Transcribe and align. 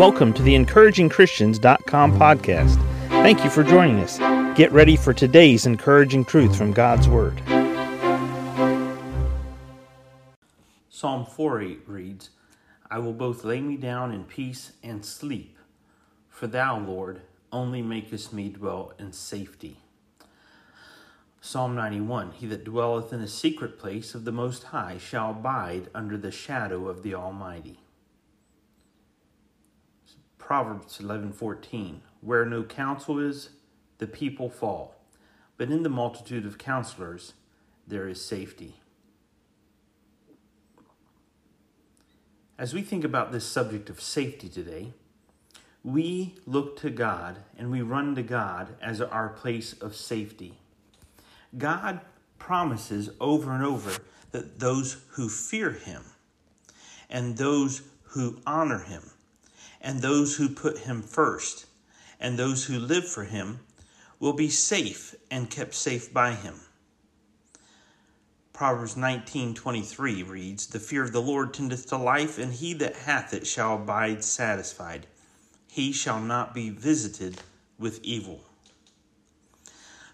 Welcome 0.00 0.32
to 0.32 0.42
the 0.42 0.54
encouragingchristians.com 0.54 2.18
podcast. 2.18 2.76
Thank 3.08 3.44
you 3.44 3.50
for 3.50 3.62
joining 3.62 3.98
us. 3.98 4.16
Get 4.56 4.72
ready 4.72 4.96
for 4.96 5.12
today's 5.12 5.66
encouraging 5.66 6.24
truth 6.24 6.56
from 6.56 6.72
God's 6.72 7.06
Word. 7.06 7.42
Psalm 10.88 11.26
48 11.26 11.82
reads, 11.86 12.30
I 12.90 12.98
will 12.98 13.12
both 13.12 13.44
lay 13.44 13.60
me 13.60 13.76
down 13.76 14.10
in 14.10 14.24
peace 14.24 14.72
and 14.82 15.04
sleep, 15.04 15.58
for 16.30 16.46
thou, 16.46 16.78
Lord, 16.78 17.20
only 17.52 17.82
makest 17.82 18.32
me 18.32 18.48
dwell 18.48 18.94
in 18.98 19.12
safety. 19.12 19.76
Psalm 21.42 21.74
91 21.74 22.30
He 22.30 22.46
that 22.46 22.64
dwelleth 22.64 23.12
in 23.12 23.20
the 23.20 23.28
secret 23.28 23.78
place 23.78 24.14
of 24.14 24.24
the 24.24 24.32
Most 24.32 24.62
High 24.62 24.96
shall 24.96 25.32
abide 25.32 25.90
under 25.94 26.16
the 26.16 26.32
shadow 26.32 26.88
of 26.88 27.02
the 27.02 27.14
Almighty. 27.14 27.80
Proverbs 30.40 30.98
11:14 30.98 32.00
Where 32.20 32.44
no 32.44 32.64
counsel 32.64 33.20
is, 33.20 33.50
the 33.98 34.06
people 34.08 34.50
fall, 34.50 34.96
but 35.56 35.70
in 35.70 35.84
the 35.84 35.88
multitude 35.88 36.44
of 36.44 36.58
counselors 36.58 37.34
there 37.86 38.08
is 38.08 38.24
safety. 38.24 38.80
As 42.58 42.74
we 42.74 42.82
think 42.82 43.04
about 43.04 43.30
this 43.30 43.46
subject 43.46 43.88
of 43.88 44.00
safety 44.00 44.48
today, 44.48 44.92
we 45.84 46.34
look 46.46 46.78
to 46.80 46.90
God 46.90 47.36
and 47.56 47.70
we 47.70 47.80
run 47.80 48.14
to 48.16 48.22
God 48.22 48.76
as 48.82 49.00
our 49.00 49.28
place 49.28 49.72
of 49.74 49.94
safety. 49.94 50.58
God 51.56 52.00
promises 52.38 53.10
over 53.20 53.52
and 53.52 53.64
over 53.64 54.02
that 54.32 54.58
those 54.58 54.98
who 55.10 55.28
fear 55.28 55.70
him 55.70 56.02
and 57.08 57.36
those 57.36 57.82
who 58.02 58.40
honor 58.46 58.80
him 58.80 59.10
and 59.80 60.00
those 60.00 60.36
who 60.36 60.48
put 60.48 60.78
him 60.78 61.02
first 61.02 61.66
and 62.20 62.38
those 62.38 62.66
who 62.66 62.78
live 62.78 63.08
for 63.08 63.24
him 63.24 63.60
will 64.18 64.34
be 64.34 64.50
safe 64.50 65.14
and 65.30 65.50
kept 65.50 65.74
safe 65.74 66.12
by 66.12 66.34
him. 66.34 66.60
Proverbs 68.52 68.94
19:23 68.94 70.22
reads, 70.22 70.66
"The 70.66 70.78
fear 70.78 71.02
of 71.02 71.12
the 71.12 71.22
Lord 71.22 71.54
tendeth 71.54 71.86
to 71.86 71.96
life, 71.96 72.36
and 72.36 72.52
he 72.52 72.74
that 72.74 72.94
hath 72.94 73.32
it 73.32 73.46
shall 73.46 73.76
abide 73.76 74.22
satisfied. 74.22 75.06
He 75.66 75.92
shall 75.92 76.20
not 76.20 76.52
be 76.52 76.68
visited 76.68 77.40
with 77.78 78.00
evil." 78.02 78.44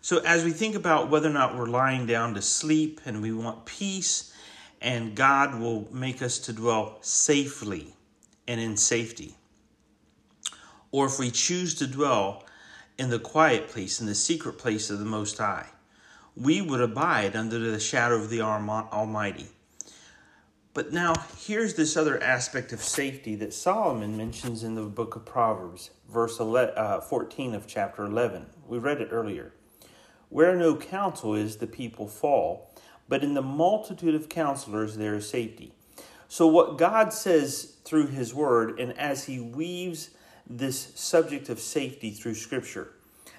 So, 0.00 0.18
as 0.18 0.44
we 0.44 0.52
think 0.52 0.76
about 0.76 1.10
whether 1.10 1.28
or 1.28 1.32
not 1.32 1.56
we're 1.56 1.66
lying 1.66 2.06
down 2.06 2.34
to 2.34 2.42
sleep 2.42 3.00
and 3.04 3.20
we 3.20 3.32
want 3.32 3.66
peace, 3.66 4.32
and 4.80 5.16
God 5.16 5.58
will 5.58 5.88
make 5.92 6.22
us 6.22 6.38
to 6.38 6.52
dwell 6.52 6.98
safely 7.00 7.96
and 8.46 8.60
in 8.60 8.76
safety, 8.76 9.36
or 10.96 11.04
if 11.04 11.18
we 11.18 11.30
choose 11.30 11.74
to 11.74 11.86
dwell 11.86 12.42
in 12.96 13.10
the 13.10 13.18
quiet 13.18 13.68
place, 13.68 14.00
in 14.00 14.06
the 14.06 14.14
secret 14.14 14.56
place 14.56 14.88
of 14.88 14.98
the 14.98 15.04
Most 15.04 15.36
High, 15.36 15.68
we 16.34 16.62
would 16.62 16.80
abide 16.80 17.36
under 17.36 17.58
the 17.58 17.78
shadow 17.78 18.14
of 18.16 18.30
the 18.30 18.40
Almighty. 18.40 19.48
But 20.72 20.94
now, 20.94 21.12
here's 21.38 21.74
this 21.74 21.98
other 21.98 22.18
aspect 22.22 22.72
of 22.72 22.82
safety 22.82 23.34
that 23.34 23.52
Solomon 23.52 24.16
mentions 24.16 24.64
in 24.64 24.74
the 24.74 24.84
book 24.84 25.16
of 25.16 25.26
Proverbs, 25.26 25.90
verse 26.10 26.40
11, 26.40 26.74
uh, 26.78 27.02
14 27.02 27.54
of 27.54 27.66
chapter 27.66 28.06
11. 28.06 28.46
We 28.66 28.78
read 28.78 29.02
it 29.02 29.10
earlier. 29.10 29.52
Where 30.30 30.56
no 30.56 30.76
counsel 30.76 31.34
is, 31.34 31.58
the 31.58 31.66
people 31.66 32.08
fall, 32.08 32.74
but 33.06 33.22
in 33.22 33.34
the 33.34 33.42
multitude 33.42 34.14
of 34.14 34.30
counselors 34.30 34.96
there 34.96 35.14
is 35.16 35.28
safety. 35.28 35.74
So, 36.26 36.46
what 36.46 36.78
God 36.78 37.12
says 37.12 37.76
through 37.84 38.06
His 38.06 38.32
Word, 38.32 38.80
and 38.80 38.98
as 38.98 39.24
He 39.24 39.38
weaves 39.38 40.08
this 40.48 40.92
subject 40.94 41.48
of 41.48 41.60
safety 41.60 42.10
through 42.10 42.34
Scripture, 42.34 42.92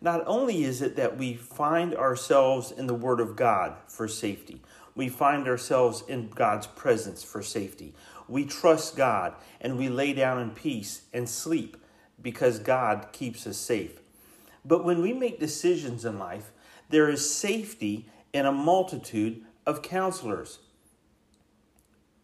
not 0.00 0.22
only 0.26 0.64
is 0.64 0.82
it 0.82 0.96
that 0.96 1.16
we 1.16 1.34
find 1.34 1.94
ourselves 1.94 2.70
in 2.70 2.86
the 2.86 2.94
Word 2.94 3.20
of 3.20 3.36
God 3.36 3.74
for 3.86 4.08
safety, 4.08 4.60
we 4.94 5.08
find 5.08 5.46
ourselves 5.46 6.02
in 6.08 6.28
God's 6.28 6.66
presence 6.66 7.22
for 7.22 7.42
safety. 7.42 7.94
We 8.28 8.44
trust 8.44 8.96
God 8.96 9.34
and 9.60 9.78
we 9.78 9.88
lay 9.88 10.12
down 10.12 10.40
in 10.40 10.50
peace 10.50 11.02
and 11.12 11.28
sleep 11.28 11.76
because 12.20 12.58
God 12.58 13.08
keeps 13.12 13.46
us 13.46 13.56
safe. 13.56 14.00
But 14.64 14.84
when 14.84 15.00
we 15.00 15.12
make 15.12 15.40
decisions 15.40 16.04
in 16.04 16.18
life, 16.18 16.52
there 16.90 17.08
is 17.08 17.34
safety 17.34 18.08
in 18.32 18.46
a 18.46 18.52
multitude 18.52 19.42
of 19.66 19.82
counselors. 19.82 20.58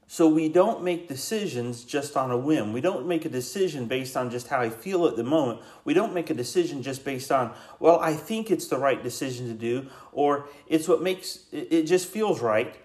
So 0.09 0.29
we 0.29 0.49
don't 0.49 0.85
make 0.85 1.09
decisions 1.09 1.83
just 1.83 2.17
on 2.17 2.31
a 2.31 2.39
whim. 2.39 2.73
We 2.73 2.81
don't 2.81 3.09
make 3.09 3.25
a 3.25 3.29
decision 3.29 3.87
based 3.87 4.17
on 4.17 4.31
just 4.31 4.47
how 4.47 4.61
I 4.61 4.71
feel 4.71 5.07
at 5.07 5.17
the 5.17 5.25
moment. 5.25 5.61
We 5.85 5.95
don't 5.95 6.15
make 6.15 6.31
a 6.31 6.35
decision 6.35 6.83
just 6.83 7.05
based 7.05 7.33
on, 7.33 7.53
well, 7.81 7.99
I 7.99 8.15
think 8.15 8.51
it's 8.51 8.69
the 8.69 8.79
right 8.79 9.03
decision 9.03 9.49
to 9.49 9.55
do, 9.55 9.89
or 10.13 10.49
it's 10.69 10.87
what 10.87 11.03
makes 11.03 11.41
it 11.51 11.83
just 11.83 12.07
feels 12.07 12.41
right. 12.41 12.77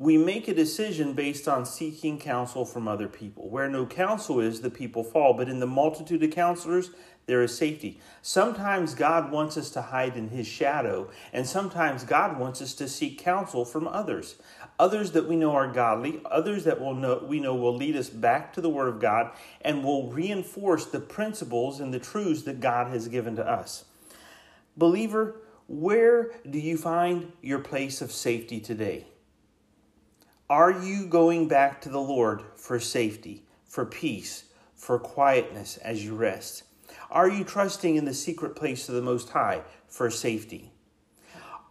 We 0.00 0.16
make 0.16 0.48
a 0.48 0.54
decision 0.54 1.12
based 1.12 1.46
on 1.46 1.66
seeking 1.66 2.18
counsel 2.18 2.64
from 2.64 2.88
other 2.88 3.06
people. 3.06 3.50
Where 3.50 3.68
no 3.68 3.84
counsel 3.84 4.40
is, 4.40 4.62
the 4.62 4.70
people 4.70 5.04
fall. 5.04 5.34
But 5.34 5.50
in 5.50 5.60
the 5.60 5.66
multitude 5.66 6.22
of 6.22 6.30
counselors, 6.30 6.88
there 7.26 7.42
is 7.42 7.54
safety. 7.54 8.00
Sometimes 8.22 8.94
God 8.94 9.30
wants 9.30 9.58
us 9.58 9.68
to 9.72 9.82
hide 9.82 10.16
in 10.16 10.30
his 10.30 10.46
shadow, 10.46 11.10
and 11.34 11.46
sometimes 11.46 12.04
God 12.04 12.40
wants 12.40 12.62
us 12.62 12.72
to 12.76 12.88
seek 12.88 13.18
counsel 13.18 13.66
from 13.66 13.86
others. 13.86 14.36
Others 14.78 15.12
that 15.12 15.28
we 15.28 15.36
know 15.36 15.52
are 15.52 15.70
godly, 15.70 16.22
others 16.24 16.64
that 16.64 16.80
will 16.80 16.94
know, 16.94 17.22
we 17.22 17.38
know 17.38 17.54
will 17.54 17.76
lead 17.76 17.94
us 17.94 18.08
back 18.08 18.54
to 18.54 18.62
the 18.62 18.70
Word 18.70 18.88
of 18.88 19.00
God 19.00 19.32
and 19.60 19.84
will 19.84 20.10
reinforce 20.10 20.86
the 20.86 21.00
principles 21.00 21.78
and 21.78 21.92
the 21.92 21.98
truths 21.98 22.44
that 22.44 22.60
God 22.60 22.90
has 22.90 23.06
given 23.08 23.36
to 23.36 23.46
us. 23.46 23.84
Believer, 24.78 25.42
where 25.68 26.30
do 26.48 26.58
you 26.58 26.78
find 26.78 27.32
your 27.42 27.58
place 27.58 28.00
of 28.00 28.10
safety 28.10 28.60
today? 28.60 29.04
Are 30.50 30.72
you 30.72 31.06
going 31.06 31.46
back 31.46 31.80
to 31.82 31.88
the 31.88 32.00
Lord 32.00 32.42
for 32.56 32.80
safety, 32.80 33.44
for 33.64 33.86
peace, 33.86 34.46
for 34.74 34.98
quietness 34.98 35.76
as 35.76 36.04
you 36.04 36.16
rest? 36.16 36.64
Are 37.08 37.28
you 37.28 37.44
trusting 37.44 37.94
in 37.94 38.04
the 38.04 38.12
secret 38.12 38.56
place 38.56 38.88
of 38.88 38.96
the 38.96 39.00
Most 39.00 39.28
High 39.28 39.62
for 39.86 40.10
safety? 40.10 40.72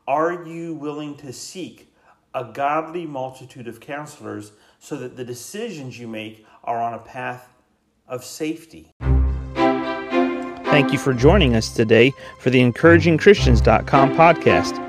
Are 0.08 0.46
you 0.46 0.76
willing 0.76 1.18
to 1.18 1.34
seek 1.34 1.94
a 2.34 2.46
godly 2.46 3.06
multitude 3.06 3.68
of 3.68 3.82
counselors 3.82 4.54
so 4.80 4.96
that 4.96 5.18
the 5.18 5.26
decisions 5.26 6.00
you 6.00 6.08
make 6.08 6.46
are 6.64 6.82
on 6.82 6.94
a 6.94 7.00
path 7.00 7.50
of 8.08 8.24
safety? 8.24 8.94
Thank 10.70 10.94
you 10.94 11.00
for 11.00 11.14
joining 11.14 11.54
us 11.54 11.76
today 11.76 12.14
for 12.40 12.50
the 12.50 12.62
encouragingchristians.com 12.62 14.16
podcast. 14.16 14.89